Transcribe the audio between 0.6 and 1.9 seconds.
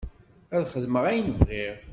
xedmeɣ ayen bɣiɣ.